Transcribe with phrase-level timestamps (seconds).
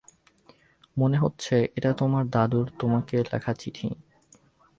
[0.97, 3.87] মনে হচ্ছে এটা তোমার দাদুর তোমাকে লেখা চিঠি।